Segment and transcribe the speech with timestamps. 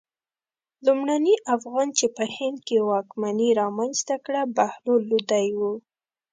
[0.85, 5.59] لومړني افغان چې په هند کې واکمني رامنځته کړه بهلول لودی و.